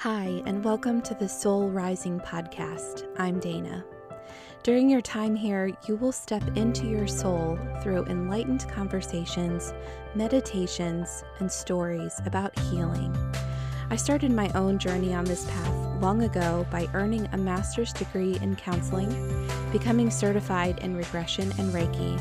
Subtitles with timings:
[0.00, 3.06] Hi, and welcome to the Soul Rising podcast.
[3.18, 3.84] I'm Dana.
[4.62, 9.74] During your time here, you will step into your soul through enlightened conversations,
[10.14, 13.14] meditations, and stories about healing.
[13.90, 18.38] I started my own journey on this path long ago by earning a master's degree
[18.40, 19.10] in counseling,
[19.70, 22.18] becoming certified in regression and Reiki,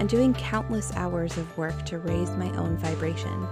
[0.00, 3.46] and doing countless hours of work to raise my own vibration.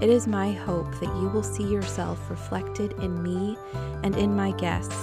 [0.00, 3.58] It is my hope that you will see yourself reflected in me
[4.02, 4.96] and in my guests,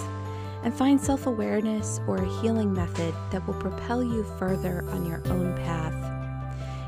[0.64, 5.22] and find self awareness or a healing method that will propel you further on your
[5.28, 5.94] own path.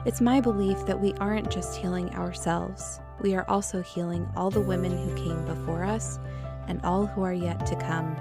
[0.05, 4.61] It's my belief that we aren't just healing ourselves, we are also healing all the
[4.61, 6.19] women who came before us
[6.67, 8.15] and all who are yet to come.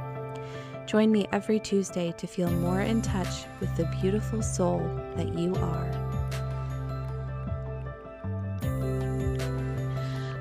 [0.87, 4.81] Join me every Tuesday to feel more in touch with the beautiful soul
[5.17, 6.08] that you are.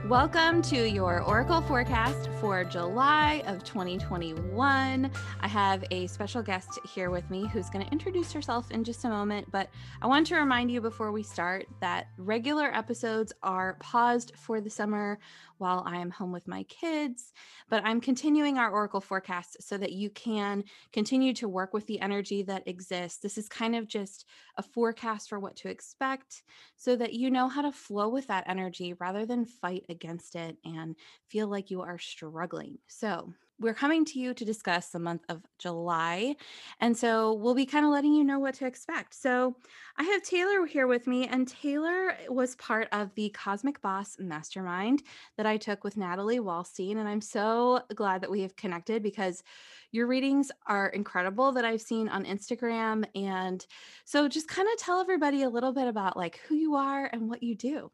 [0.07, 5.11] Welcome to your Oracle forecast for July of 2021.
[5.41, 9.03] I have a special guest here with me who's going to introduce herself in just
[9.03, 9.69] a moment, but
[10.01, 14.69] I want to remind you before we start that regular episodes are paused for the
[14.69, 15.19] summer
[15.57, 17.33] while I am home with my kids.
[17.69, 21.99] But I'm continuing our Oracle forecast so that you can continue to work with the
[21.99, 23.19] energy that exists.
[23.19, 26.43] This is kind of just a forecast for what to expect
[26.77, 29.96] so that you know how to flow with that energy rather than fight against
[30.35, 30.95] it and
[31.29, 32.77] feel like you are struggling.
[32.87, 36.35] So, we're coming to you to discuss the month of July.
[36.79, 39.15] And so we'll be kind of letting you know what to expect.
[39.15, 39.55] So
[39.97, 44.17] I have Taylor here with me, and Taylor eh, was part of the Cosmic Boss
[44.19, 45.01] Mastermind
[45.37, 46.97] that I took with Natalie Wallstein.
[46.97, 49.43] And I'm so glad that we have connected because
[49.91, 53.05] your readings are incredible that I've seen on Instagram.
[53.15, 53.65] And
[54.05, 57.29] so just kind of tell everybody a little bit about like who you are and
[57.29, 57.89] what you do.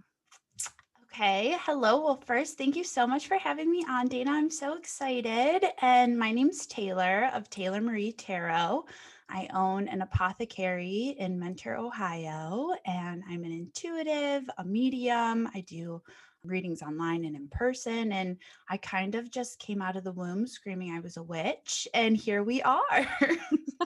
[1.13, 1.55] Okay.
[1.61, 2.03] Hello.
[2.03, 4.31] Well, first, thank you so much for having me on, Dana.
[4.31, 5.63] I'm so excited.
[5.79, 8.83] And my name's Taylor of Taylor Marie Tarot.
[9.29, 15.47] I own an apothecary in Mentor, Ohio, and I'm an intuitive, a medium.
[15.53, 16.01] I do
[16.43, 18.11] readings online and in person.
[18.11, 18.37] And
[18.67, 21.87] I kind of just came out of the womb screaming I was a witch.
[21.93, 23.07] And here we are.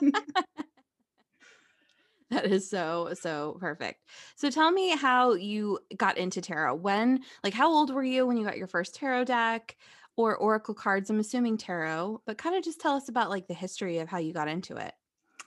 [2.30, 4.04] That is so, so perfect.
[4.36, 6.74] So tell me how you got into tarot.
[6.76, 9.76] When, like, how old were you when you got your first tarot deck
[10.16, 11.08] or oracle cards?
[11.08, 14.18] I'm assuming tarot, but kind of just tell us about like the history of how
[14.18, 14.94] you got into it.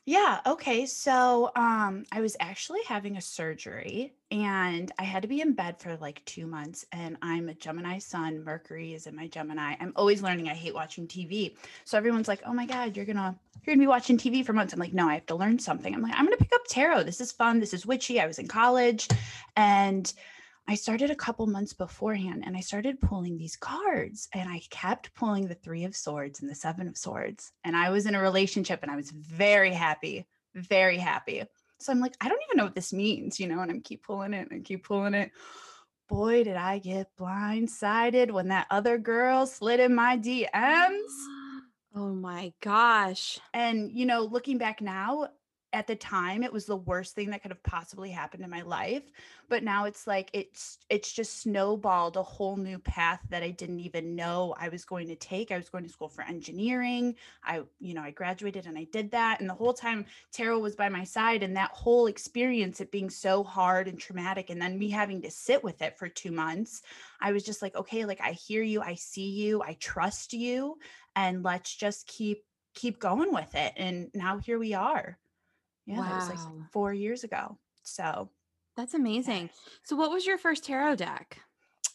[0.05, 0.87] Yeah, okay.
[0.87, 5.79] So, um, I was actually having a surgery and I had to be in bed
[5.79, 6.85] for like two months.
[6.91, 8.43] And I'm a Gemini sun.
[8.43, 9.75] Mercury is in my Gemini.
[9.79, 10.49] I'm always learning.
[10.49, 11.55] I hate watching TV.
[11.85, 14.73] So everyone's like, oh my God, you're gonna you're gonna be watching TV for months.
[14.73, 15.93] I'm like, no, I have to learn something.
[15.93, 17.03] I'm like, I'm gonna pick up tarot.
[17.03, 17.59] This is fun.
[17.59, 18.19] This is witchy.
[18.19, 19.07] I was in college
[19.55, 20.11] and
[20.71, 25.13] I started a couple months beforehand and I started pulling these cards and I kept
[25.15, 27.51] pulling the three of swords and the seven of swords.
[27.65, 31.43] And I was in a relationship and I was very happy, very happy.
[31.81, 34.03] So I'm like, I don't even know what this means, you know, and I'm keep
[34.03, 35.31] pulling it and keep pulling it.
[36.07, 41.01] Boy, did I get blindsided when that other girl slid in my DMs.
[41.93, 43.37] Oh my gosh.
[43.53, 45.27] And, you know, looking back now,
[45.73, 48.61] at the time it was the worst thing that could have possibly happened in my
[48.61, 49.03] life
[49.51, 53.81] but now it's like it's it's just snowballed a whole new path that I didn't
[53.81, 55.51] even know I was going to take.
[55.51, 57.15] I was going to school for engineering.
[57.43, 60.75] I you know I graduated and I did that and the whole time tarot was
[60.75, 64.79] by my side and that whole experience it being so hard and traumatic and then
[64.79, 66.81] me having to sit with it for 2 months
[67.19, 70.77] I was just like okay like I hear you I see you I trust you
[71.15, 73.73] and let's just keep keep going with it.
[73.75, 75.17] And now here we are
[75.91, 76.09] yeah, wow.
[76.09, 77.57] that was like four years ago.
[77.83, 78.29] So
[78.77, 79.49] that's amazing.
[79.83, 81.39] So, what was your first tarot deck?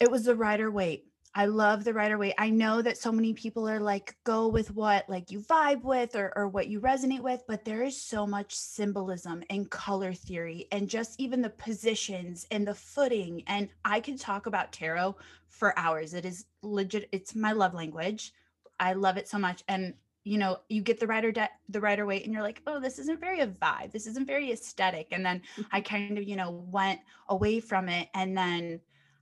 [0.00, 1.04] It was the Rider Waite.
[1.34, 2.34] I love the Rider Waite.
[2.38, 6.16] I know that so many people are like, go with what like you vibe with
[6.16, 10.66] or, or what you resonate with, but there is so much symbolism and color theory
[10.72, 13.42] and just even the positions and the footing.
[13.48, 15.16] And I can talk about tarot
[15.48, 16.14] for hours.
[16.14, 18.32] It is legit, it's my love language.
[18.80, 19.62] I love it so much.
[19.68, 19.92] And
[20.26, 22.98] you know you get the Rider de- the Rider Waite and you're like oh this
[22.98, 23.92] isn't very a vibe.
[23.92, 25.08] This isn't very aesthetic.
[25.12, 25.94] And then i mm-hmm.
[25.94, 28.80] kind of you know went away from it and then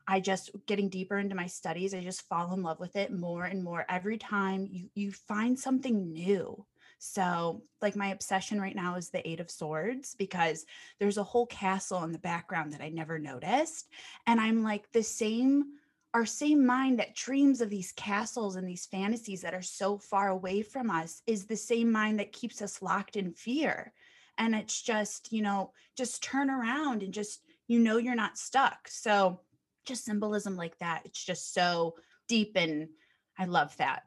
[0.09, 3.45] i just getting deeper into my studies i just fall in love with it more
[3.45, 6.65] and more every time you you find something new.
[6.99, 10.65] So like my obsession right now is the eight of swords because
[10.99, 13.91] there's a whole castle in the background that i never noticed
[14.27, 15.65] and i'm like the same
[16.14, 20.28] our same mind that dreams of these castles and these fantasies that are so far
[20.28, 23.93] away from us is the same mind that keeps us locked in fear.
[24.38, 28.87] And it's just, you know, just turn around and just, you know, you're not stuck.
[28.87, 29.40] So
[29.84, 31.96] just symbolism like that, it's just so
[32.28, 32.88] deep and
[33.37, 34.05] I love that.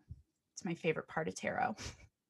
[0.53, 1.75] It's my favorite part of tarot.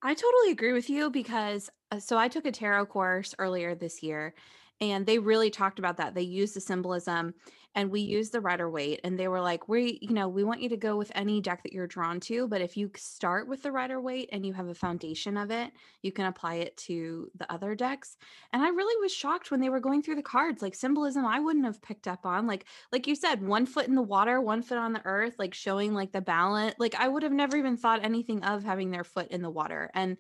[0.02, 4.02] I totally agree with you because uh, so I took a tarot course earlier this
[4.02, 4.34] year
[4.80, 6.14] and they really talked about that.
[6.14, 7.34] They used the symbolism
[7.76, 10.62] and we used the Rider Waite and they were like, "We, you know, we want
[10.62, 13.62] you to go with any deck that you're drawn to, but if you start with
[13.62, 15.72] the Rider Waite and you have a foundation of it,
[16.02, 18.18] you can apply it to the other decks."
[18.54, 21.40] And I really was shocked when they were going through the cards, like symbolism I
[21.40, 22.48] wouldn't have picked up on.
[22.48, 25.54] Like like you said, one foot in the water, one foot on the earth, like
[25.54, 26.76] showing like the balance.
[26.80, 29.92] Like I would have never even thought anything of having their foot in the water.
[29.94, 30.18] And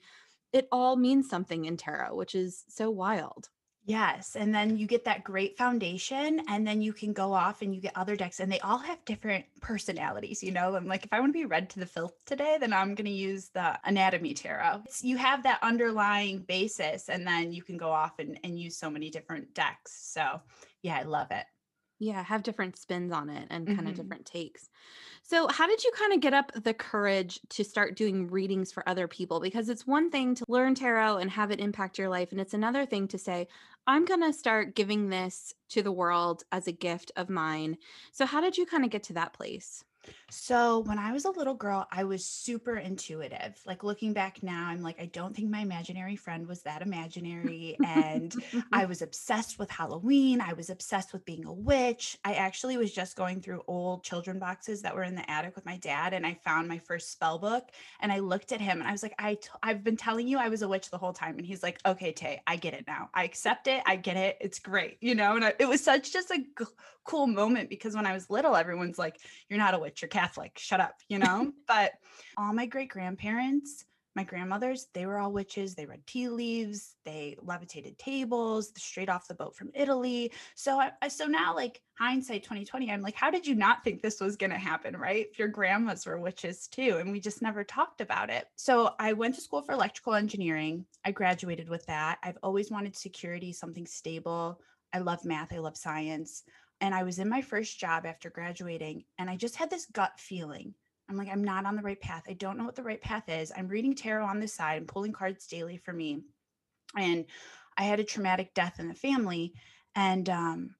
[0.53, 3.49] it all means something in tarot, which is so wild.
[3.87, 4.35] Yes.
[4.35, 7.79] And then you get that great foundation, and then you can go off and you
[7.79, 10.43] get other decks, and they all have different personalities.
[10.43, 12.73] You know, I'm like, if I want to be read to the filth today, then
[12.73, 14.83] I'm going to use the anatomy tarot.
[14.85, 18.77] It's, you have that underlying basis, and then you can go off and, and use
[18.77, 19.93] so many different decks.
[19.93, 20.41] So,
[20.81, 21.45] yeah, I love it.
[21.99, 24.69] Yeah, have different spins on it and kind of hmm different takes.
[25.23, 28.87] So, how did you kind of get up the courage to start doing readings for
[28.89, 29.39] other people?
[29.39, 32.55] Because it's one thing to learn tarot and have it impact your life, and it's
[32.55, 33.47] another thing to say,
[33.87, 37.77] I'm going to start giving this to the world as a gift of mine.
[38.11, 39.83] So, how did you kind of get to that place?
[40.29, 43.61] So when I was a little girl, I was super intuitive.
[43.65, 47.77] Like looking back now, I'm like, I don't think my imaginary friend was that imaginary.
[47.85, 48.35] And
[48.73, 50.41] I was obsessed with Halloween.
[50.41, 52.17] I was obsessed with being a witch.
[52.25, 55.65] I actually was just going through old children boxes that were in the attic with
[55.65, 57.69] my dad, and I found my first spell book.
[58.01, 60.39] And I looked at him and I was like, I t- I've been telling you
[60.39, 61.37] I was a witch the whole time.
[61.37, 63.09] And he's like, Okay, Tay, I get it now.
[63.13, 63.81] I accept it.
[63.85, 64.37] I get it.
[64.41, 64.97] It's great.
[64.99, 66.65] You know, and I, it was such just a g-
[67.05, 70.57] cool moment because when I was little, everyone's like, You're not a witch, you're Catholic.
[70.57, 71.53] Shut up, you know?
[71.67, 71.91] but
[72.37, 73.85] all my great grandparents,
[74.15, 75.75] my grandmothers, they were all witches.
[75.75, 80.31] They read tea leaves, they levitated tables straight off the boat from Italy.
[80.55, 84.19] So I, so now like hindsight 2020, I'm like, how did you not think this
[84.19, 85.27] was gonna happen, right?
[85.29, 88.47] If your grandmas were witches too, and we just never talked about it.
[88.55, 90.83] So I went to school for electrical engineering.
[91.05, 92.17] I graduated with that.
[92.23, 94.59] I've always wanted security, something stable.
[94.93, 96.41] I love math, I love science.
[96.81, 100.19] And I was in my first job after graduating, and I just had this gut
[100.19, 100.73] feeling.
[101.09, 102.23] I'm like, I'm not on the right path.
[102.27, 103.51] I don't know what the right path is.
[103.55, 106.21] I'm reading tarot on the side, I'm pulling cards daily for me.
[106.95, 107.25] And
[107.77, 109.53] I had a traumatic death in the family.
[109.95, 110.75] And um,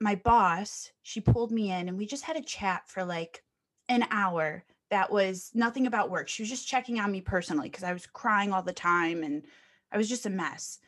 [0.00, 3.42] my boss, she pulled me in, and we just had a chat for like
[3.88, 6.28] an hour that was nothing about work.
[6.28, 9.44] She was just checking on me personally because I was crying all the time and
[9.92, 10.78] I was just a mess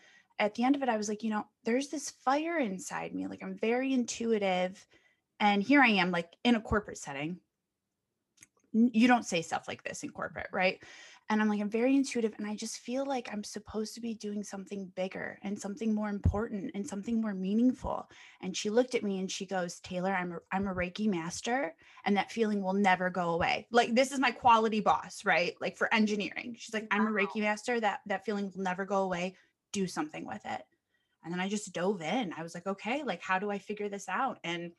[0.40, 3.26] at the end of it, I was like, you know, there's this fire inside me.
[3.26, 4.84] Like I'm very intuitive.
[5.38, 7.38] And here I am, like in a corporate setting.
[8.72, 10.82] You don't say stuff like this in corporate, right?
[11.28, 12.34] And I'm like, I'm very intuitive.
[12.38, 16.08] And I just feel like I'm supposed to be doing something bigger and something more
[16.08, 18.08] important and something more meaningful.
[18.40, 21.74] And she looked at me and she goes, Taylor, I'm a, I'm a Reiki master
[22.04, 23.66] and that feeling will never go away.
[23.70, 25.54] Like this is my quality boss, right?
[25.60, 26.56] Like for engineering.
[26.58, 27.78] She's like, I'm a Reiki master.
[27.78, 29.36] That that feeling will never go away
[29.72, 30.62] do something with it.
[31.24, 32.32] And then I just dove in.
[32.36, 34.38] I was like, okay, like, how do I figure this out?
[34.42, 34.72] And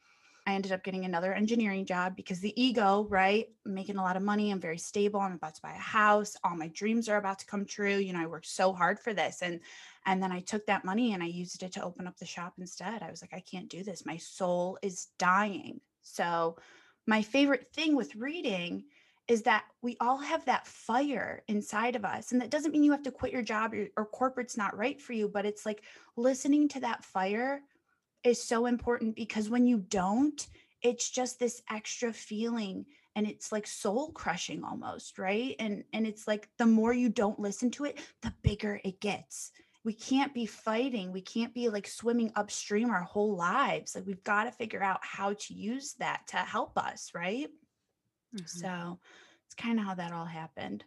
[0.47, 3.47] I ended up getting another engineering job because the ego, right?
[3.65, 4.51] I'm making a lot of money.
[4.51, 5.19] I'm very stable.
[5.19, 6.35] I'm about to buy a house.
[6.43, 7.97] All my dreams are about to come true.
[7.97, 9.43] You know, I worked so hard for this.
[9.43, 9.59] And
[10.07, 12.53] and then I took that money and I used it to open up the shop
[12.57, 13.03] instead.
[13.03, 14.03] I was like, I can't do this.
[14.03, 15.79] My soul is dying.
[16.01, 16.57] So
[17.05, 18.85] my favorite thing with reading
[19.31, 22.33] is that we all have that fire inside of us.
[22.33, 24.99] And that doesn't mean you have to quit your job or, or corporate's not right
[24.99, 25.83] for you, but it's like
[26.17, 27.61] listening to that fire
[28.25, 30.45] is so important because when you don't,
[30.81, 32.85] it's just this extra feeling
[33.15, 35.55] and it's like soul crushing almost, right?
[35.59, 39.53] And and it's like the more you don't listen to it, the bigger it gets.
[39.85, 41.13] We can't be fighting.
[41.13, 43.95] We can't be like swimming upstream our whole lives.
[43.95, 47.49] Like we've got to figure out how to use that to help us, right?
[48.33, 48.47] Mhm.
[48.47, 48.99] So
[49.45, 50.85] it's kind of how that all happened.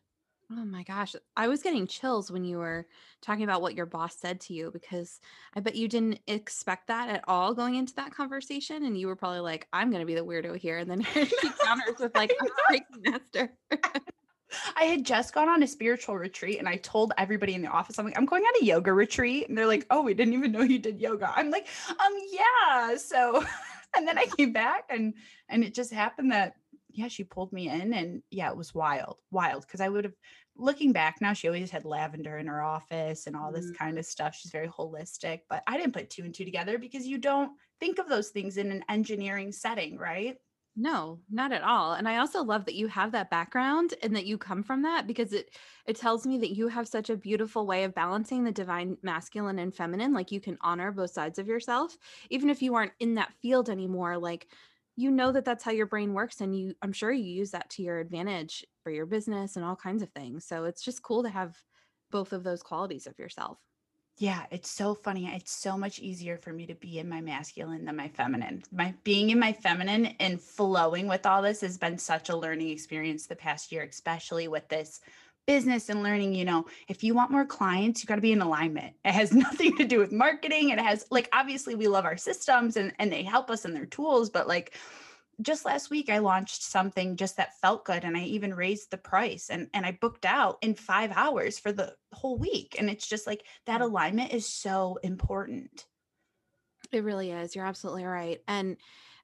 [0.50, 1.16] Oh my gosh.
[1.36, 2.86] I was getting chills when you were
[3.22, 5.20] talking about what your boss said to you because
[5.54, 8.84] I bet you didn't expect that at all going into that conversation.
[8.84, 10.78] And you were probably like, I'm going to be the weirdo here.
[10.78, 12.36] And then here she counters with, like,
[12.68, 13.58] I'm a master.
[14.76, 17.98] I had just gone on a spiritual retreat and I told everybody in the office,
[17.98, 19.48] I'm like, I'm going on a yoga retreat.
[19.48, 21.32] And they're like, oh, we didn't even know you did yoga.
[21.34, 22.96] I'm like, um, yeah.
[22.96, 23.44] So,
[23.96, 25.14] and then I came back and,
[25.48, 26.56] and it just happened that,
[26.94, 29.66] yeah, she pulled me in and yeah, it was wild, wild.
[29.68, 30.14] Cause I would have,
[30.56, 33.72] looking back now, she always had lavender in her office and all this Mm.
[33.72, 34.34] kind of stuff.
[34.34, 37.98] She's very holistic, but I didn't put two and two together because you don't think
[37.98, 40.36] of those things in an engineering setting, right?
[40.76, 41.92] No, not at all.
[41.92, 45.06] And I also love that you have that background and that you come from that
[45.06, 48.50] because it it tells me that you have such a beautiful way of balancing the
[48.50, 50.12] divine masculine and feminine.
[50.12, 51.96] Like you can honor both sides of yourself,
[52.28, 54.18] even if you aren't in that field anymore.
[54.18, 54.50] Like
[54.96, 57.68] you know that that's how your brain works and you i'm sure you use that
[57.70, 61.22] to your advantage for your business and all kinds of things so it's just cool
[61.22, 61.56] to have
[62.10, 63.58] both of those qualities of yourself
[64.18, 65.26] yeah, it's so funny.
[65.26, 68.62] It's so much easier for me to be in my masculine than my feminine.
[68.70, 72.68] My being in my feminine and flowing with all this has been such a learning
[72.68, 75.00] experience the past year, especially with this
[75.46, 78.42] business and learning, you know, if you want more clients, you got to be in
[78.42, 78.94] alignment.
[79.04, 80.70] It has nothing to do with marketing.
[80.70, 83.86] It has like obviously we love our systems and and they help us and their
[83.86, 84.76] tools, but like
[85.40, 88.96] just last week I launched something just that felt good and I even raised the
[88.96, 93.08] price and and I booked out in 5 hours for the whole week and it's
[93.08, 93.84] just like that mm.
[93.84, 95.86] alignment is so important.
[96.92, 97.56] It really is.
[97.56, 98.40] You're absolutely right.
[98.46, 98.76] And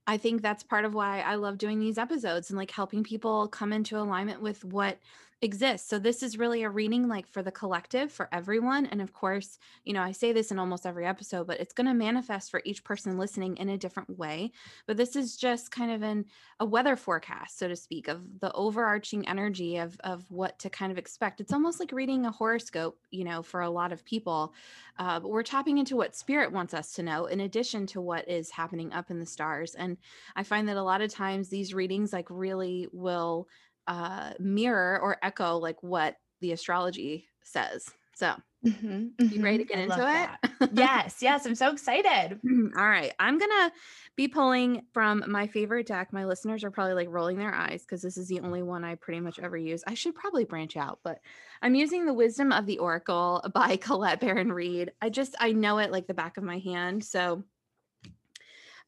[0.07, 3.47] I think that's part of why I love doing these episodes and like helping people
[3.47, 4.99] come into alignment with what
[5.43, 5.89] exists.
[5.89, 8.87] So this is really a reading like for the collective, for everyone.
[8.87, 11.87] And of course, you know, I say this in almost every episode, but it's going
[11.87, 14.53] to manifest for each person listening in a different way.
[14.87, 16.27] But this is just kind of an
[16.59, 20.93] a weather forecast, so to speak, of the overarching energy of of what to kind
[20.93, 21.41] of expect.
[21.41, 24.53] It's almost like reading a horoscope, you know, for a lot of people.
[24.99, 28.29] Uh, but we're tapping into what spirit wants us to know in addition to what
[28.29, 29.75] is happening up in the stars.
[29.75, 29.97] And
[30.37, 33.49] I find that a lot of times these readings like really will
[33.91, 37.91] uh, mirror or echo like what the astrology says.
[38.15, 39.35] So, mm-hmm, mm-hmm.
[39.35, 39.89] you ready to mm-hmm.
[39.89, 40.29] get into
[40.63, 40.71] it?
[40.75, 42.39] yes, yes, I'm so excited.
[42.39, 42.79] Mm-hmm.
[42.79, 43.73] All right, I'm gonna
[44.15, 46.13] be pulling from my favorite deck.
[46.13, 48.95] My listeners are probably like rolling their eyes because this is the only one I
[48.95, 49.83] pretty much ever use.
[49.89, 51.19] I should probably branch out, but
[51.61, 54.93] I'm using the Wisdom of the Oracle by Colette Baron Reid.
[55.03, 57.43] I just I know it like the back of my hand, so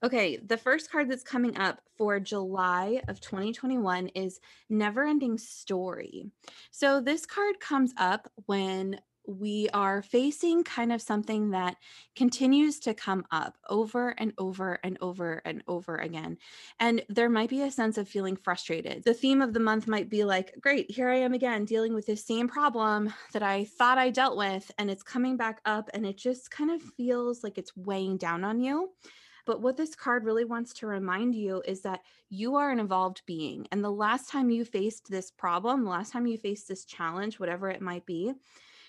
[0.04, 6.26] Okay, the first card that's coming up for July of 2021 is Never Ending Story.
[6.72, 11.76] So, this card comes up when we are facing kind of something that
[12.16, 16.36] continues to come up over and over and over and over again.
[16.80, 19.04] And there might be a sense of feeling frustrated.
[19.04, 22.06] The theme of the month might be like, great, here I am again dealing with
[22.06, 26.04] this same problem that I thought I dealt with, and it's coming back up, and
[26.04, 28.90] it just kind of feels like it's weighing down on you.
[29.44, 33.22] But what this card really wants to remind you is that you are an evolved
[33.26, 33.66] being.
[33.72, 37.40] And the last time you faced this problem, the last time you faced this challenge,
[37.40, 38.34] whatever it might be,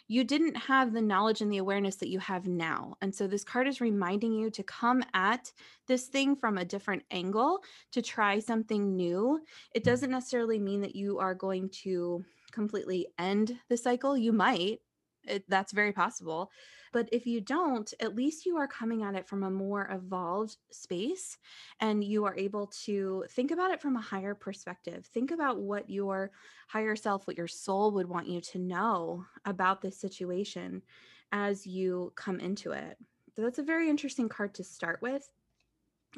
[0.08, 2.96] you didn't have the knowledge and the awareness that you have now.
[3.02, 5.52] And so this card is reminding you to come at
[5.88, 9.40] this thing from a different angle, to try something new.
[9.74, 14.18] It doesn't necessarily mean that you are going to completely end the cycle.
[14.18, 14.82] You might,
[15.26, 16.52] it, that's very possible.
[16.94, 20.58] But if you don't, at least you are coming at it from a more evolved
[20.72, 21.40] space
[21.80, 25.06] and you are able to think about it from a higher perspective.
[25.08, 26.32] Think about what your
[26.68, 30.84] higher self, what your soul would want you to know about this situation
[31.32, 32.96] as you come into it.
[33.36, 35.28] So that's a very interesting card to start with.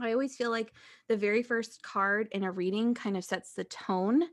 [0.02, 0.74] I always feel like
[1.08, 4.24] the very first card in a reading kind of sets the tone.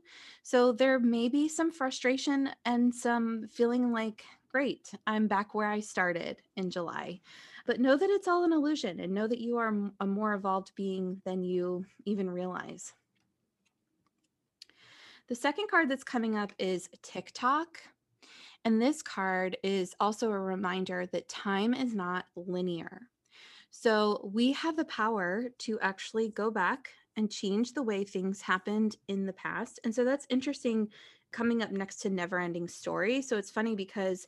[0.43, 4.91] So there may be some frustration and some feeling like great.
[5.07, 7.21] I'm back where I started in July.
[7.65, 10.73] But know that it's all an illusion and know that you are a more evolved
[10.75, 12.93] being than you even realize.
[15.27, 17.79] The second card that's coming up is Tick Tock.
[18.63, 23.01] And this card is also a reminder that time is not linear.
[23.71, 28.97] So we have the power to actually go back and change the way things happened
[29.07, 29.79] in the past.
[29.83, 30.89] And so that's interesting
[31.33, 33.21] coming up next to never ending story.
[33.21, 34.27] So it's funny because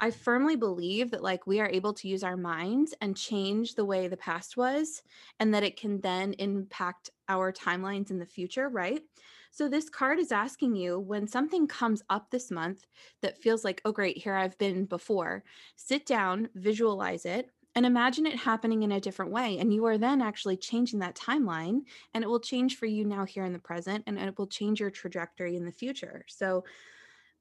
[0.00, 3.84] I firmly believe that like we are able to use our minds and change the
[3.84, 5.02] way the past was
[5.40, 9.02] and that it can then impact our timelines in the future, right?
[9.50, 12.86] So this card is asking you when something comes up this month
[13.22, 15.44] that feels like, oh great, here I've been before.
[15.76, 19.58] Sit down, visualize it, and imagine it happening in a different way.
[19.58, 23.24] And you are then actually changing that timeline, and it will change for you now
[23.24, 26.24] here in the present, and it will change your trajectory in the future.
[26.28, 26.64] So,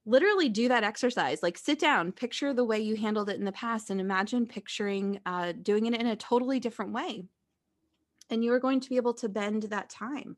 [0.06, 1.42] literally do that exercise.
[1.42, 5.20] Like, sit down, picture the way you handled it in the past, and imagine picturing
[5.26, 7.26] uh, doing it in a totally different way.
[8.30, 10.38] And you are going to be able to bend that time.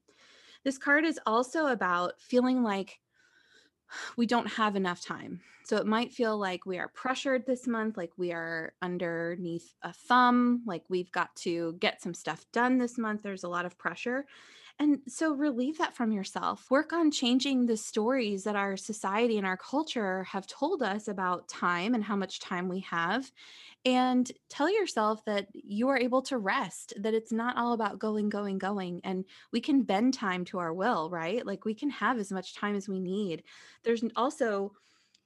[0.64, 3.00] This card is also about feeling like
[4.18, 5.42] we don't have enough time.
[5.64, 9.92] So it might feel like we are pressured this month, like we are underneath a
[9.92, 13.24] thumb, like we've got to get some stuff done this month.
[13.24, 14.26] There's a lot of pressure.
[14.78, 16.70] And so relieve that from yourself.
[16.70, 21.48] Work on changing the stories that our society and our culture have told us about
[21.48, 23.32] time and how much time we have.
[23.86, 28.28] And tell yourself that you are able to rest, that it's not all about going,
[28.28, 29.00] going, going.
[29.06, 31.46] And we can bend time to our will, right?
[31.46, 33.44] Like we can have as much time as we need.
[33.84, 34.74] There's also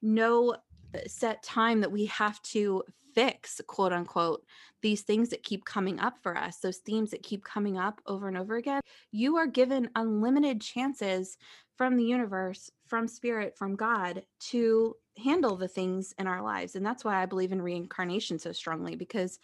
[0.01, 0.56] no
[0.93, 4.43] Uh, set time that we have to fix, quote unquote,
[4.81, 8.27] these things that keep coming up for us, those themes that keep coming up over
[8.27, 8.81] and over again.
[9.12, 11.38] You are given unlimited chances
[11.77, 16.75] from the universe, from spirit, from God to handle the things in our lives.
[16.75, 19.39] And that's why I believe in reincarnation so strongly because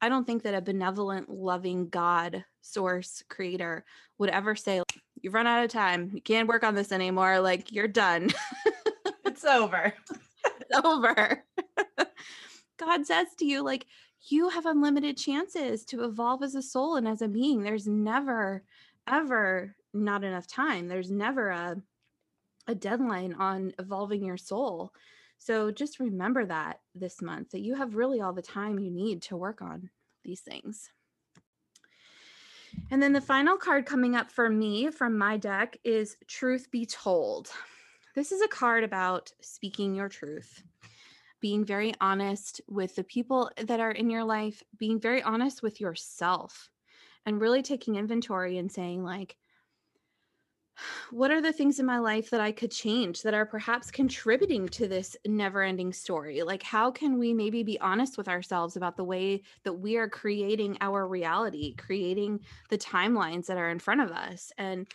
[0.00, 3.84] I don't think that a benevolent, loving God, source, creator
[4.18, 4.82] would ever say,
[5.20, 6.10] You've run out of time.
[6.12, 7.38] You can't work on this anymore.
[7.38, 8.30] Like, you're done.
[9.24, 9.94] it's over.
[10.84, 11.44] over.
[12.78, 13.86] God says to you, like,
[14.28, 17.62] you have unlimited chances to evolve as a soul and as a being.
[17.62, 18.62] There's never,
[19.08, 20.88] ever not enough time.
[20.88, 21.76] There's never a
[22.68, 24.92] a deadline on evolving your soul.
[25.38, 29.22] So just remember that this month that you have really all the time you need
[29.22, 29.90] to work on
[30.24, 30.90] these things.
[32.90, 36.86] And then the final card coming up for me from my deck is Truth Be
[36.86, 37.50] Told.
[38.14, 40.62] This is a card about speaking your truth
[41.42, 45.80] being very honest with the people that are in your life, being very honest with
[45.80, 46.70] yourself,
[47.26, 49.36] and really taking inventory and saying, like,
[51.10, 54.68] what are the things in my life that I could change that are perhaps contributing
[54.68, 56.42] to this never ending story?
[56.44, 60.08] Like, how can we maybe be honest with ourselves about the way that we are
[60.08, 62.40] creating our reality, creating
[62.70, 64.52] the timelines that are in front of us?
[64.58, 64.86] And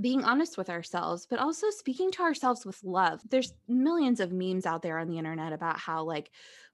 [0.00, 3.20] being honest with ourselves, but also speaking to ourselves with love.
[3.28, 6.30] There's millions of memes out there on the internet about how, like,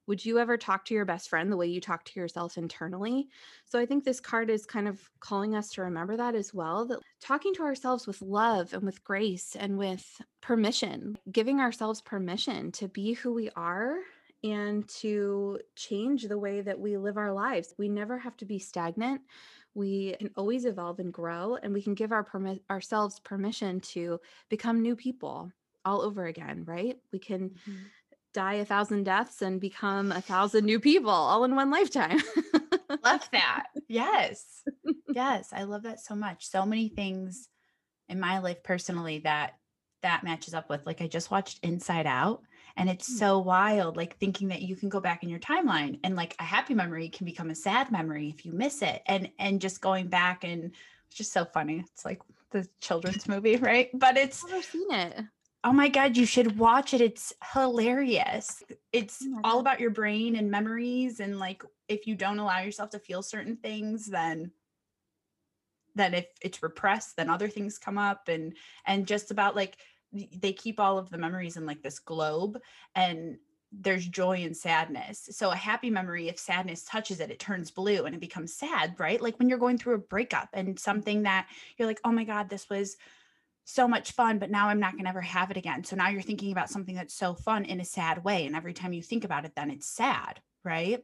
[0.07, 3.27] would you ever talk to your best friend the way you talk to yourself internally?
[3.65, 6.85] So I think this card is kind of calling us to remember that as well
[6.85, 10.05] that talking to ourselves with love and with grace and with
[10.41, 13.97] permission, giving ourselves permission to be who we are
[14.43, 17.73] and to change the way that we live our lives.
[17.79, 19.21] We never have to be stagnant
[19.75, 24.19] we can always evolve and grow and we can give our permi- ourselves permission to
[24.49, 25.51] become new people
[25.83, 26.97] all over again right?
[27.11, 27.75] We can mm-hmm.
[28.33, 32.21] die a thousand deaths and become a thousand new people all in one lifetime.
[33.03, 33.65] Love that.
[33.87, 34.63] Yes.
[35.13, 36.47] Yes i love that so much.
[36.47, 37.49] So many things
[38.09, 39.53] in my life personally that
[40.01, 42.43] that matches up with like i just watched inside out
[42.77, 43.17] and it's mm.
[43.17, 46.43] so wild, like thinking that you can go back in your timeline and like a
[46.43, 49.01] happy memory can become a sad memory if you miss it.
[49.05, 50.71] And and just going back and
[51.07, 51.83] it's just so funny.
[51.91, 53.89] It's like the children's movie, right?
[53.93, 55.25] But it's I've never seen it.
[55.63, 57.01] Oh my God, you should watch it.
[57.01, 58.61] It's hilarious.
[58.91, 61.19] It's oh all about your brain and memories.
[61.19, 64.51] And like, if you don't allow yourself to feel certain things, then
[65.95, 69.77] then if it's repressed, then other things come up and and just about like
[70.33, 72.59] they keep all of the memories in like this globe
[72.95, 73.37] and
[73.71, 75.29] there's joy and sadness.
[75.31, 78.95] So a happy memory, if sadness touches it, it turns blue and it becomes sad,
[78.97, 79.21] right?
[79.21, 81.47] Like when you're going through a breakup and something that
[81.77, 82.95] you're like, oh my God, this was
[83.65, 85.83] so much fun, but now I'm not going to ever have it again.
[85.83, 88.45] So now you're thinking about something that's so fun in a sad way.
[88.45, 91.01] And every time you think about it, then it's sad, right?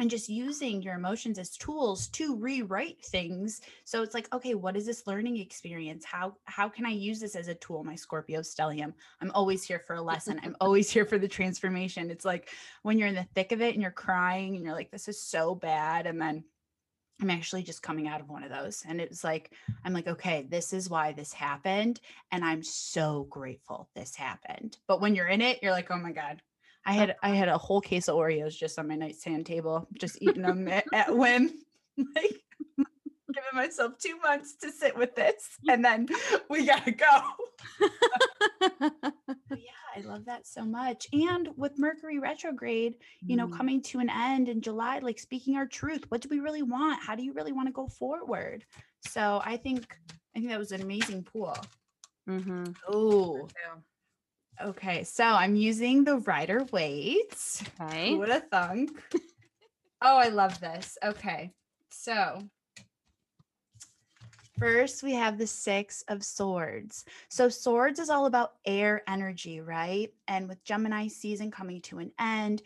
[0.00, 4.76] And just using your emotions as tools to rewrite things so it's like okay what
[4.76, 8.40] is this learning experience how how can i use this as a tool my scorpio
[8.40, 12.48] stellium i'm always here for a lesson i'm always here for the transformation it's like
[12.82, 15.22] when you're in the thick of it and you're crying and you're like this is
[15.22, 16.42] so bad and then
[17.22, 18.82] I'm actually just coming out of one of those.
[18.88, 19.52] And it was like,
[19.84, 22.00] I'm like, okay, this is why this happened.
[22.32, 24.78] And I'm so grateful this happened.
[24.88, 26.40] But when you're in it, you're like, oh my God,
[26.86, 30.20] I had I had a whole case of Oreos just on my nightstand table, just
[30.20, 31.50] eating them at, at whim,
[32.16, 32.42] like
[32.78, 36.08] giving myself two months to sit with this, and then
[36.48, 37.22] we gotta go.
[38.80, 41.06] yeah, I love that so much.
[41.12, 42.94] And with Mercury retrograde,
[43.26, 43.56] you know, mm.
[43.56, 46.04] coming to an end in July, like speaking our truth.
[46.08, 47.02] What do we really want?
[47.02, 48.64] How do you really want to go forward?
[49.06, 49.96] So I think
[50.34, 51.56] I think that was an amazing pool.
[52.28, 52.64] Mm-hmm.
[52.88, 53.48] Oh,
[54.62, 57.62] Okay, so I'm using the Rider Waite.
[57.80, 58.14] Okay.
[58.14, 58.90] What a thunk?
[60.02, 60.98] oh, I love this.
[61.02, 61.52] Okay,
[61.90, 62.42] so
[64.58, 67.06] first we have the Six of Swords.
[67.30, 70.12] So, swords is all about air energy, right?
[70.28, 72.62] And with Gemini season coming to an end,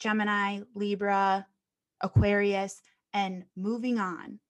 [0.00, 1.46] Gemini, Libra,
[2.00, 4.40] Aquarius, and moving on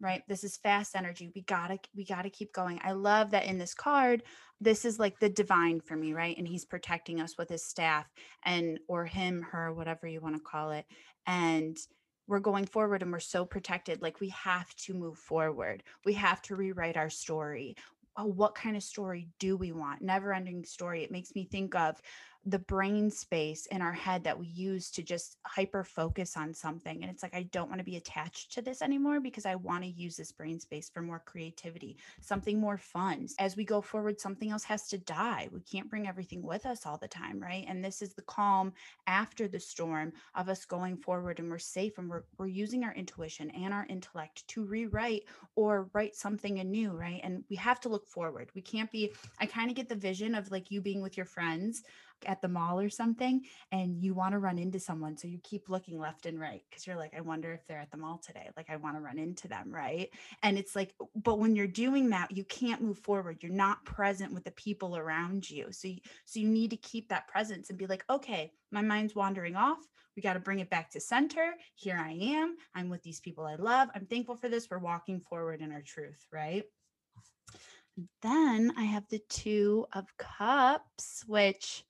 [0.00, 0.22] right?
[0.28, 2.80] This is fast energy we gotta we gotta keep going.
[2.82, 4.22] I love that in this card
[4.60, 6.36] this is like the divine for me right?
[6.36, 8.06] And he's protecting us with his staff
[8.44, 10.86] and or him her whatever you want to call it
[11.26, 11.76] and
[12.28, 15.82] we're going forward and we're so protected like we have to move forward.
[16.04, 17.76] We have to rewrite our story.
[18.16, 20.02] Oh, what kind of story do we want?
[20.02, 22.00] Never ending story it makes me think of
[22.46, 27.02] the brain space in our head that we use to just hyper focus on something
[27.02, 29.82] and it's like i don't want to be attached to this anymore because i want
[29.82, 33.26] to use this brain space for more creativity something more fun.
[33.38, 35.48] As we go forward something else has to die.
[35.52, 37.64] We can't bring everything with us all the time right?
[37.68, 38.72] And this is the calm
[39.06, 42.94] after the storm of us going forward and we're safe and we're, we're using our
[42.94, 47.20] intuition and our intellect to rewrite or write something anew right?
[47.22, 48.50] And we have to look forward.
[48.54, 51.26] We can't be i kind of get the vision of like you being with your
[51.26, 51.82] friends
[52.24, 55.68] at the mall or something and you want to run into someone so you keep
[55.68, 58.48] looking left and right because you're like i wonder if they're at the mall today
[58.56, 60.10] like i want to run into them right?
[60.42, 64.32] And it's like but when you're doing that you can't move forward you're not present
[64.32, 67.78] with the people around you so you, so you need to keep that presence and
[67.78, 69.78] be like okay my mind's wandering off
[70.16, 73.44] we got to bring it back to center here i am i'm with these people
[73.44, 76.64] i love i'm thankful for this we're walking forward in our truth right?
[78.22, 81.84] Then I have the Two of Cups, which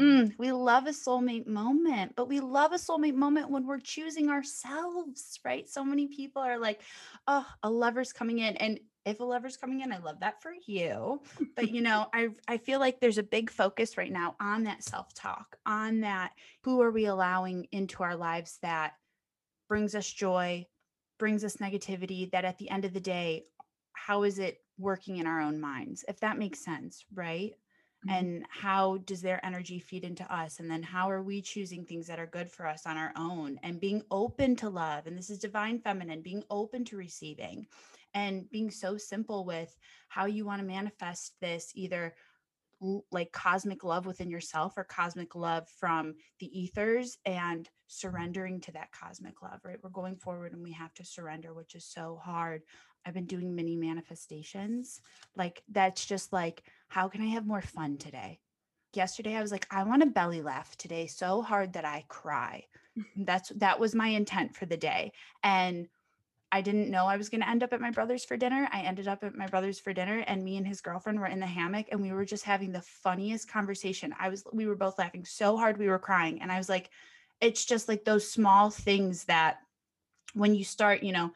[0.00, 4.28] Mm, we love a soulmate moment, but we love a soulmate moment when we're choosing
[4.28, 5.68] ourselves, right?
[5.68, 6.80] So many people are like,
[7.28, 8.56] oh, a lover's coming in.
[8.56, 11.20] And if a lover's coming in, I love that for you.
[11.54, 14.82] But you know, I I feel like there's a big focus right now on that
[14.82, 18.94] self-talk, on that who are we allowing into our lives that
[19.68, 20.66] brings us joy,
[21.18, 23.44] brings us negativity, that at the end of the day,
[23.92, 26.04] how is it working in our own minds?
[26.08, 27.52] If that makes sense, right?
[28.06, 28.16] Mm-hmm.
[28.16, 32.06] and how does their energy feed into us and then how are we choosing things
[32.06, 35.30] that are good for us on our own and being open to love and this
[35.30, 37.66] is divine feminine being open to receiving
[38.12, 39.74] and being so simple with
[40.08, 42.14] how you want to manifest this either
[43.10, 47.70] like cosmic love within yourself or cosmic love from the ethers and mm.
[47.86, 51.74] surrendering to that cosmic love right we're going forward and we have to surrender which
[51.74, 52.62] is so hard
[53.04, 55.00] I've been doing mini manifestations.
[55.36, 58.40] Like that's just like, how can I have more fun today?
[58.94, 62.64] Yesterday I was like, I want a belly laugh today so hard that I cry.
[63.16, 65.12] that's that was my intent for the day.
[65.42, 65.88] And
[66.54, 68.68] I didn't know I was going to end up at my brother's for dinner.
[68.72, 71.40] I ended up at my brother's for dinner and me and his girlfriend were in
[71.40, 74.14] the hammock and we were just having the funniest conversation.
[74.20, 76.90] I was we were both laughing so hard we were crying and I was like
[77.40, 79.56] it's just like those small things that
[80.34, 81.32] when you start, you know,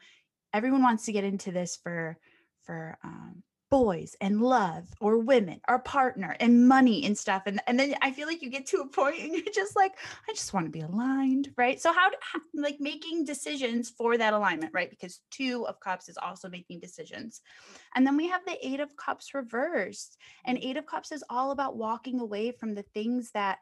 [0.53, 2.17] everyone wants to get into this for
[2.63, 7.79] for um, boys and love or women or partner and money and stuff and, and
[7.79, 9.93] then i feel like you get to a point and you're just like
[10.27, 11.81] i just want to be aligned right?
[11.81, 14.89] So how, how like making decisions for that alignment right?
[14.89, 17.41] Because two of cups is also making decisions.
[17.95, 20.65] And then we have the eight of cups reversed and mm.
[20.65, 23.59] eight of cups is all about walking away from the things that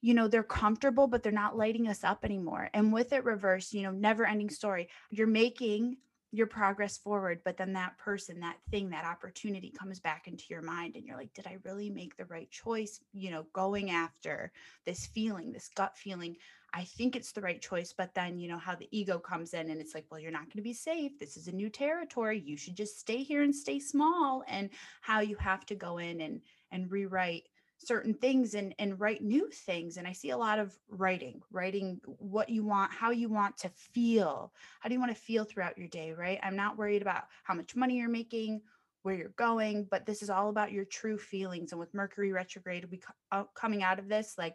[0.00, 3.72] you know they're comfortable but they're not lighting us up anymore and with it reversed
[3.72, 5.96] you know never ending story you're making
[6.32, 10.62] your progress forward but then that person that thing that opportunity comes back into your
[10.62, 13.00] mind and you're like did i really make the right choice?
[13.12, 14.50] You know going after
[14.84, 16.36] this feeling this gut feeling
[16.72, 19.70] i think it's the right choice but then you know how the ego comes in
[19.70, 21.18] and it's like well you're not going to be safe.
[21.18, 22.42] This is a new territory.
[22.44, 24.70] You should just stay here and stay small and
[25.02, 26.40] how you have to go in and
[26.70, 27.44] and rewrite
[27.86, 32.00] certain things and and write new things and i see a lot of writing writing
[32.18, 34.52] what you want how you want to feel.
[34.80, 36.38] How do you want to feel throughout your day right?
[36.42, 38.62] I'm not worried about how much money you're making
[39.02, 42.86] where you're going but this is all about your true feelings and with mercury retrograde
[42.90, 43.00] we
[43.32, 44.54] uh, coming out of this like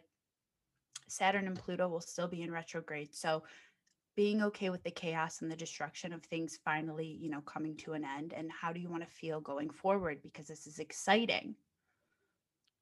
[1.06, 3.42] saturn and pluto will still be in retrograde so
[4.16, 7.92] being okay with the chaos and the destruction of things finally you know coming to
[7.92, 11.54] an end and how do you want to feel going forward because this is exciting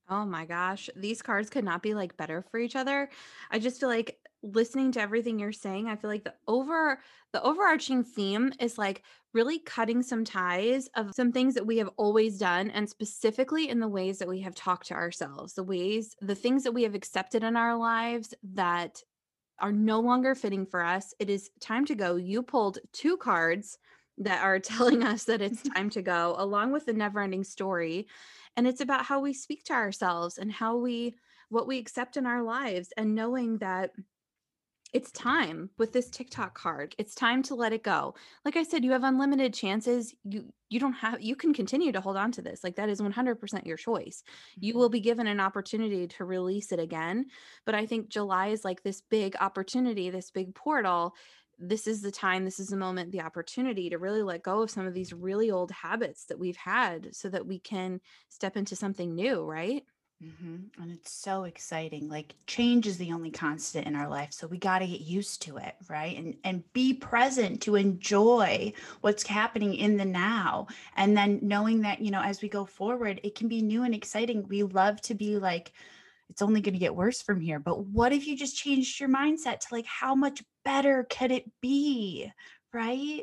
[0.09, 3.11] Oh my gosh, these cards could not be like better for each other.
[3.51, 7.01] I just feel like listening to everything you're saying, I feel like the over
[7.33, 9.03] the overarching theme is like
[9.35, 13.81] really cutting some ties of some things that we have always done and specifically in
[13.81, 16.95] the ways that we have talked to ourselves, the ways the things that we have
[16.95, 19.03] accepted in our lives that
[19.59, 21.14] are no longer fitting for us.
[21.19, 22.16] It is time to go.
[22.16, 23.79] You pulled two cards
[24.19, 28.07] that are telling us that it's time to go along with the never ending story
[28.57, 31.16] and it's about how we speak to ourselves and how we
[31.49, 33.90] what we accept in our lives and knowing that
[34.92, 36.95] it's time with this Tick Tock card.
[36.97, 38.14] It's time to let it go.
[38.45, 40.14] Like I said, you have unlimited chances.
[40.25, 42.64] You you don't have you can continue to hold on to this.
[42.64, 44.23] Like that is 100% your choice.
[44.59, 44.79] You mm-hmm.
[44.79, 47.27] will be given an opportunity to release it again,
[47.64, 51.14] but I think July is like this big opportunity, this big portal
[51.59, 54.71] this is the time, this is the moment, the opportunity to really let go of
[54.71, 58.77] some of these really old habits that we've had so that we can step into
[58.77, 59.85] something new, right?
[60.23, 60.83] Mm-hmm.
[60.83, 62.09] And it's so exciting.
[62.09, 65.42] Like change is the only constant in our life, so we got to get used
[65.42, 66.16] to it, right?
[66.16, 72.01] And and be present to enjoy what's happening in the now, and then knowing that
[72.01, 74.49] you know as we go forward, it can be new and exciting.
[74.49, 75.73] We love to be like
[76.28, 77.58] it's only going to get worse from here.
[77.58, 81.50] But what if you just changed your mindset to like, how much better could it
[81.60, 82.30] be?
[82.72, 83.22] Right?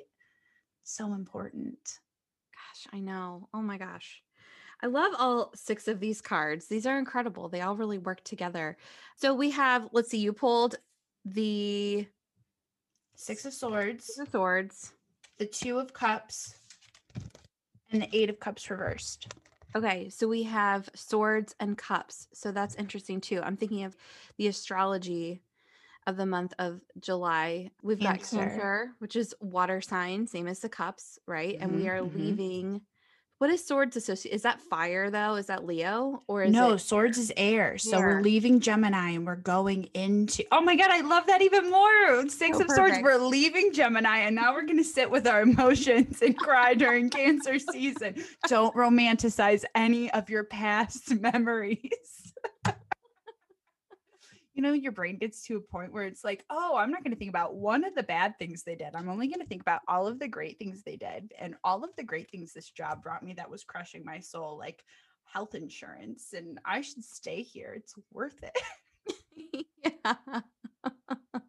[0.83, 1.99] So important.
[2.53, 3.49] Gosh, I know.
[3.53, 4.21] Oh my gosh.
[4.81, 6.67] I love all six of these cards.
[6.67, 7.47] These are incredible.
[7.47, 8.77] They all really work together.
[9.15, 10.75] So we have, let's see, you pulled
[11.23, 12.05] the
[13.15, 14.91] Six of Swords, Six of Swords,
[15.37, 16.55] the Two of Cups,
[17.91, 19.33] and the Eight of Cups reversed.
[19.75, 22.27] Okay, so we have swords and cups.
[22.33, 23.41] So that's interesting too.
[23.41, 23.95] I'm thinking of
[24.38, 25.41] the astrology
[26.07, 27.71] of the month of July.
[27.83, 28.93] We've got Cancer.
[28.99, 31.57] Which is water sign, same as the cups, right?
[31.62, 32.03] And we Mhm, are mhm.
[32.03, 32.81] leaving.
[33.43, 34.38] What is swords associated?
[34.38, 35.36] Is that fire though?
[35.36, 37.77] Is that Leo or is no, it Swords is air.
[37.77, 38.08] So Air.
[38.08, 40.45] we're leaving Gemini and we're going into.
[40.53, 42.29] Oh my God, I love that even more.
[42.29, 45.41] Six Oh, of Swords, we're leaving Gemini and now we're going to sit with our
[45.49, 48.23] emotions and cry during Cancer season.
[48.47, 52.34] Don't romanticize any of your past memories.
[54.53, 57.13] you know, your brain gets to a point where it's like, oh, I'm not going
[57.13, 58.95] to think about one of the bad things they did.
[58.95, 61.83] I'm only going to think about all of the great things they did and all
[61.83, 64.83] of the great things this job brought me that was crushing my soul, like
[65.25, 66.33] health insurance.
[66.33, 67.73] And I should stay here.
[67.75, 69.65] It's worth it.
[69.83, 70.41] yeah.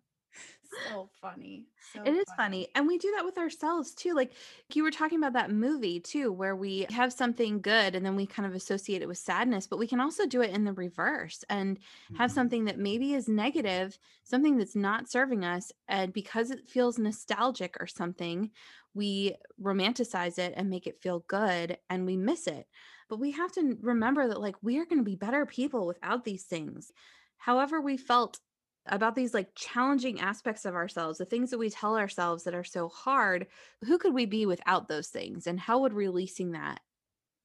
[0.94, 1.66] so funny.
[1.78, 2.68] So It is funny.
[2.74, 4.14] And we do that with ourselves too.
[4.14, 4.32] Like
[4.74, 8.26] you were talking about that movie too, where we have something good and then we
[8.26, 11.44] kind of associate it with sadness, but we can also do it in the reverse
[11.48, 11.78] and
[12.14, 12.32] have Mhm.
[12.32, 15.72] something that maybe is negative, something that's not serving us.
[15.88, 18.50] And because it feels nostalgic or something,
[18.94, 22.68] we romanticize it and make it feel good and we miss it.
[23.08, 26.24] But we have to remember that, like, we are going to be better people without
[26.24, 26.92] these things.
[27.36, 28.40] However, we felt
[28.86, 32.64] about these like challenging aspects of ourselves, the things that we tell ourselves that are
[32.64, 33.46] so hard,
[33.82, 35.46] who could we be without those things?
[35.46, 36.80] And how would releasing that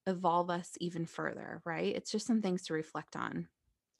[0.05, 1.61] evolve us even further?
[1.65, 1.95] Right.
[1.95, 3.47] It's just some things to reflect on.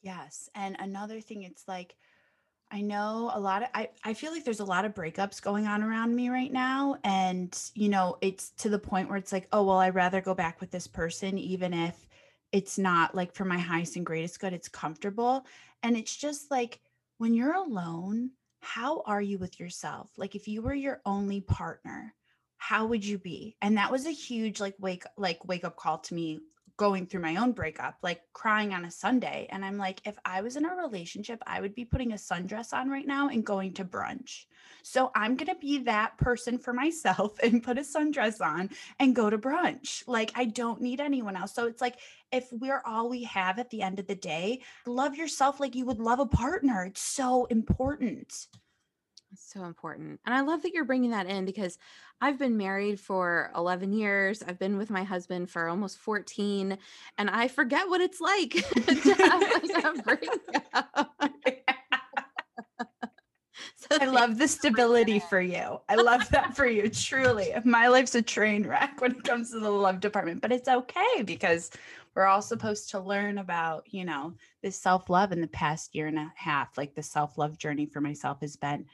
[0.02, 0.50] Yes.
[0.56, 1.96] And another thing, it's like,
[2.72, 5.66] I know a lot of, I, I feel like there's a lot of breakups going
[5.66, 6.98] on around me right now.
[7.04, 10.36] And, you know, it's to the point where it's like, oh, well, I'd rather go
[10.36, 12.08] back with this person, even if
[12.52, 15.46] it's not like for my highest and greatest good, it's comfortable.
[15.84, 16.80] And it's just like
[17.20, 20.10] when you're alone, how are you with yourself?
[20.18, 22.16] Like if you were your only partner,
[22.58, 23.56] how would you be?
[23.62, 26.40] And that was a huge like wake like wake up call to me
[26.80, 29.48] going through my own breakup, like crying on a Sunday.
[29.50, 32.72] And I'm like, if I was in a relationship, I would be putting a sundress
[32.72, 34.46] on right now and going to brunch.
[34.82, 39.14] So I'm going to be that person for myself and put a sundress on and
[39.14, 40.08] go to brunch.
[40.08, 41.54] Like, I don't need anyone else.
[41.54, 41.98] So it's like,
[42.32, 45.86] if we're all we have at the end of the day, love yourself like you
[45.86, 46.86] would love a partner.
[46.86, 48.48] It's so important.
[49.34, 50.22] It's so important.
[50.26, 51.78] And I love that you're bringing that in because
[52.22, 54.44] I've been married for 11 years.
[54.46, 56.78] I've been with my husband for almost 14,
[57.18, 61.12] and I forget what it's like to have a breakup.
[63.76, 65.80] So I love the stability for you.
[65.90, 67.54] I love that for you, truly.
[67.64, 71.24] My life's a train wreck when it comes to the love department, but it's okay
[71.24, 71.72] because
[72.14, 76.08] we're all supposed to learn about, you know, this self love in the past year
[76.08, 76.78] and a half.
[76.78, 78.86] Like the self love journey for myself has been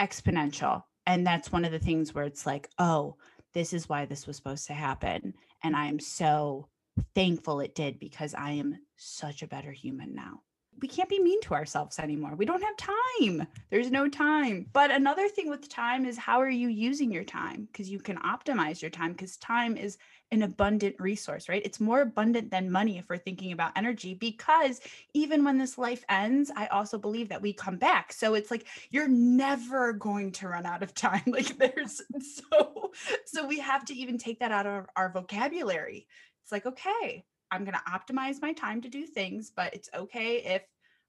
[0.00, 0.82] exponential.
[1.08, 3.16] And that's one of the things where it's like, oh,
[3.54, 5.32] this is why this was supposed to happen.
[5.62, 6.68] And I am so
[7.14, 10.42] thankful it did because I am such a better human now.
[10.82, 12.34] We can't be mean to ourselves anymore.
[12.36, 13.46] We don't have time.
[13.70, 14.66] There's no time.
[14.74, 17.68] But another thing with time is how are you using your time?
[17.72, 19.96] Because you can optimize your time because time is
[20.30, 21.62] an abundant resource, right?
[21.64, 24.80] It's more abundant than money if we're thinking about energy because
[25.14, 28.12] even when this life ends, I also believe that we come back.
[28.12, 31.22] So it's like you're never going to run out of time.
[31.38, 32.90] Like there's so
[33.24, 36.08] so we have to even take that out of our vocabulary.
[36.42, 40.38] It's like, okay, I'm going to optimize my time to do things, but it's okay
[40.38, 40.62] if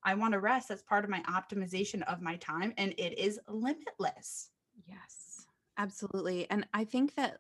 [0.04, 0.70] I want to rest.
[0.70, 4.50] That's part of my optimization of my time and it is limitless.
[4.86, 6.50] Yes, absolutely.
[6.52, 7.40] And I think that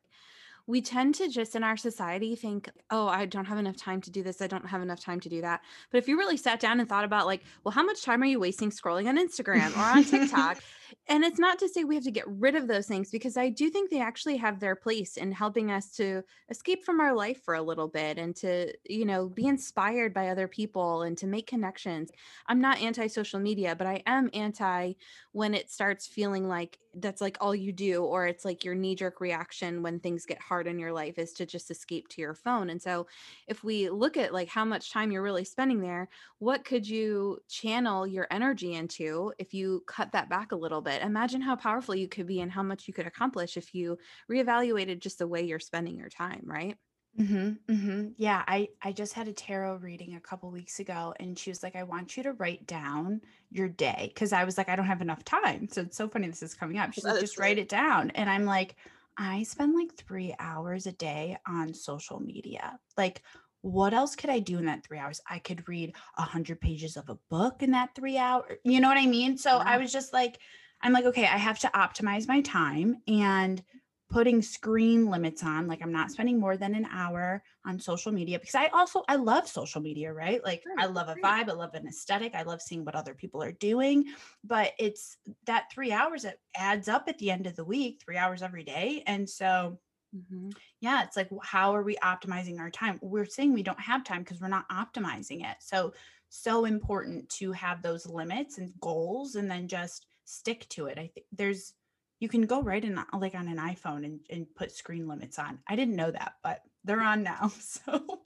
[0.69, 4.11] we tend to just in our society think, oh, I don't have enough time to
[4.11, 4.39] do this.
[4.39, 5.61] I don't have enough time to do that.
[5.91, 8.27] But if you really sat down and thought about, like, well, how much time are
[8.27, 10.61] you wasting scrolling on Instagram or on TikTok?
[11.09, 13.49] And it's not to say we have to get rid of those things because I
[13.49, 17.41] do think they actually have their place in helping us to escape from our life
[17.43, 21.25] for a little bit and to, you know, be inspired by other people and to
[21.27, 22.11] make connections.
[22.47, 24.93] I'm not anti social media, but I am anti
[25.31, 28.95] when it starts feeling like that's like all you do or it's like your knee
[28.95, 32.33] jerk reaction when things get hard in your life is to just escape to your
[32.33, 32.69] phone.
[32.69, 33.07] And so
[33.47, 37.39] if we look at like how much time you're really spending there, what could you
[37.47, 40.98] channel your energy into if you cut that back a little bit?
[40.99, 43.97] Imagine how powerful you could be and how much you could accomplish if you
[44.31, 46.77] reevaluated just the way you're spending your time, right?
[47.17, 48.09] Mm-hmm, mm-hmm.
[48.17, 51.63] Yeah, I I just had a tarot reading a couple weeks ago, and she was
[51.63, 54.85] like, "I want you to write down your day," because I was like, "I don't
[54.85, 56.93] have enough time." So it's so funny this is coming up.
[56.93, 58.75] She's That like, "Just write it down," and I'm like,
[59.17, 62.79] "I spend like three hours a day on social media.
[62.95, 63.23] Like,
[63.61, 65.19] what else could I do in that three hours?
[65.27, 68.59] I could read a hundred pages of a book in that three hour.
[68.63, 69.37] You know what I mean?
[69.37, 70.39] So I was just like,
[70.81, 73.63] I'm like, okay, I have to optimize my time and
[74.09, 78.39] putting screen limits on like i'm not spending more than an hour on social media
[78.39, 80.43] because i also i love social media right?
[80.43, 83.43] Like i love a vibe i love an aesthetic i love seeing what other people
[83.43, 84.05] are doing
[84.43, 88.17] but it's that three hours that adds up at the end of the week three
[88.17, 89.79] hours every day and so
[90.15, 90.51] Mhm.
[90.79, 92.97] yeah it's like how are we optimizing our time?
[92.99, 95.93] We're saying we don't have time because we're not optimizing it so
[96.29, 101.07] so important to have those limits and goals and then just stick to it i
[101.07, 101.73] think there's
[102.19, 105.59] you can go right in like on an iphone and, and put screen limits on
[105.67, 108.19] i didn't know that but they're on now so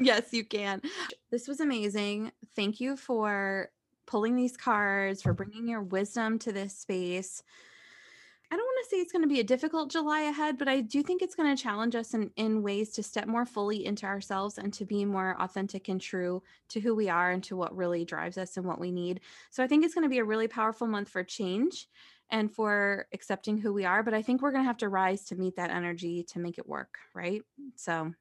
[0.00, 0.82] yes, you can.
[1.30, 2.32] This was amazing.
[2.56, 3.70] Thank you for
[4.06, 7.42] pulling these cards, for bringing your wisdom to this space.
[8.50, 10.80] I don't want to say it's going to be a difficult July ahead, but I
[10.80, 14.06] do think it's going to challenge us in, in ways to step more fully into
[14.06, 17.76] ourselves and to be more authentic and true to who we are and to what
[17.76, 19.20] really drives us and what we need.
[19.50, 21.88] So I think it's going to be a really powerful month for change
[22.30, 24.02] and for accepting who we are.
[24.02, 26.56] But I think we're going to have to rise to meet that energy to make
[26.56, 26.96] it work.
[27.14, 27.42] Right.
[27.76, 28.14] So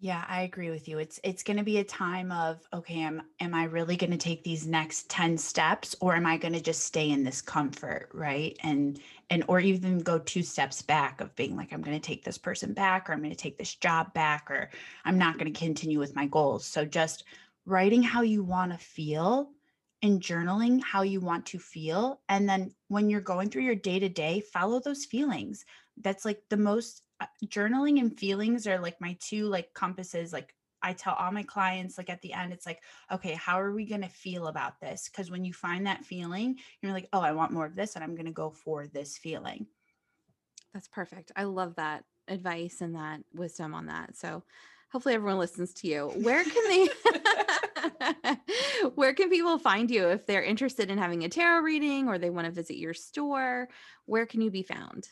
[0.00, 0.98] Yeah, I agree with you.
[0.98, 4.16] It's it's going to be a time of okay, am am I really going to
[4.16, 8.08] take these next 10 steps or am I going to just stay in this comfort,
[8.12, 8.56] right?
[8.62, 12.24] And and or even go two steps back of being like I'm going to take
[12.24, 14.70] this person back or I'm going to take this job back or
[15.04, 16.64] I'm not going to continue with my goals.
[16.64, 17.24] So just
[17.66, 19.50] writing how you want to feel
[20.02, 23.98] and journaling how you want to feel and then when you're going through your day
[23.98, 25.64] to day, follow those feelings.
[25.96, 30.54] That's like the most Uh, journaling and feelings are like my two like compasses like
[30.82, 33.84] i tell all my clients like at the end it's like okay how are we
[33.84, 37.32] going to feel about this because when you find that feeling you're like oh i
[37.32, 39.66] want more of this and i'm going to go for this feeling
[40.74, 41.32] That's perfect.
[41.34, 44.16] I love that advice and that wisdom on that.
[44.16, 44.44] So
[44.92, 46.08] hopefully everyone listens to you.
[46.22, 46.88] Where can they
[48.94, 52.30] Where can people find you if they're interested in having a tarot reading or they
[52.30, 53.68] want to visit your store?
[54.06, 55.08] Where can you be found?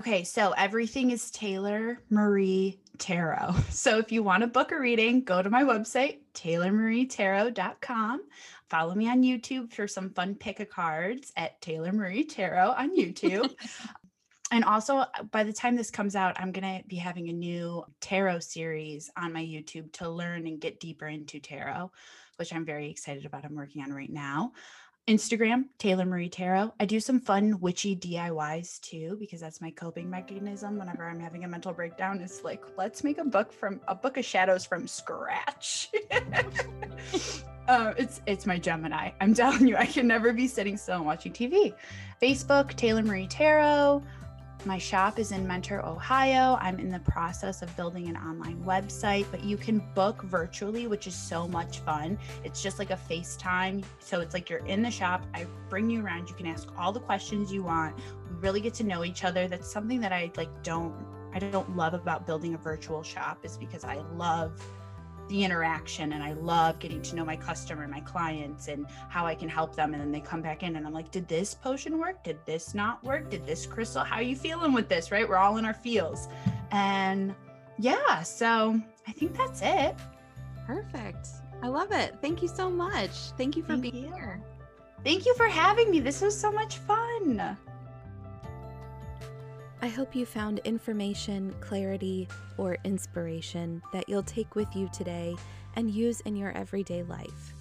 [0.00, 3.54] Okay, so everything is Taylor Marie Tarot.
[3.70, 8.22] So if you want to book a reading, go to my website, taylormarietarot.com.
[8.68, 12.96] Follow me on YouTube for some fun pick a cards at Taylor Marie Tarot on
[12.96, 13.54] YouTube.
[14.50, 17.84] and also, by the time this comes out, I'm going to be having a new
[18.00, 21.90] tarot series on my YouTube to learn and get deeper into tarot,
[22.36, 23.44] which I'm very excited about.
[23.44, 24.52] I'm working on right now.
[25.06, 26.72] Instagram, Taylor Marie Tarot.
[26.80, 31.44] I do some fun witchy DIYs too, because that's my coping mechanism whenever I'm having
[31.44, 32.20] a mental breakdown.
[32.20, 35.90] It's like, let's make a book from a book of shadows from scratch.
[37.68, 39.10] uh, it's it's my Gemini.
[39.20, 41.74] I'm telling you, I can never be sitting still and watching TV.
[42.22, 44.02] Facebook, Taylor Marie Tarot.
[44.66, 46.56] My shop is in Mentor, Ohio.
[46.58, 51.06] I'm in the process of building an online website, but you can book virtually, which
[51.06, 52.18] is so much fun.
[52.44, 53.84] It's just like a FaceTime.
[54.00, 55.26] So it's like you're in the shop.
[55.34, 56.30] I bring you around.
[56.30, 57.94] You can ask all the questions you want.
[58.30, 59.48] We really get to know each other.
[59.48, 60.94] That's something that I like don't
[61.34, 64.64] I don't love about building a virtual shop is because I love
[65.28, 69.34] the interaction and I love getting to know my customer, my clients, and how I
[69.34, 69.94] can help them.
[69.94, 72.22] And then they come back in and I'm like, did this potion work?
[72.22, 73.30] Did this not work?
[73.30, 74.04] Did this crystal?
[74.04, 75.10] How are you feeling with this?
[75.10, 75.28] Right?
[75.28, 76.28] We're all in our feels.
[76.70, 77.34] And
[77.78, 79.94] yeah, so I think that's it.
[80.66, 81.28] Perfect.
[81.62, 82.16] I love it.
[82.20, 83.10] Thank you so much.
[83.38, 84.12] Thank you for Thank being you.
[84.12, 84.42] here.
[85.04, 86.00] Thank you for having me.
[86.00, 87.56] This was so much fun.
[89.84, 95.36] I hope you found information, clarity, or inspiration that you'll take with you today
[95.76, 97.52] and use in your everyday life.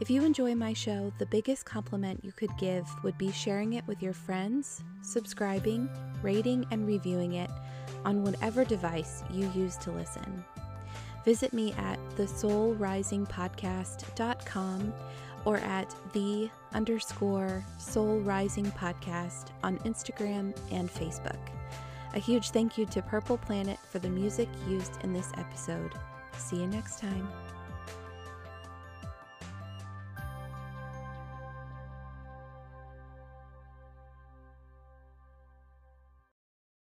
[0.00, 3.84] If you enjoy my show, the biggest compliment you could give would be sharing it
[3.88, 5.88] with your friends, subscribing,
[6.22, 7.50] rating, and reviewing it
[8.04, 10.44] on whatever device you use to listen.
[11.24, 14.94] Visit me at thesoulrisingpodcast.com
[15.44, 21.38] or at the underscore soul rising podcast on Instagram and Facebook.
[22.14, 25.92] A huge thank you to Purple Planet for the music used in this episode.
[26.36, 27.28] See you next time.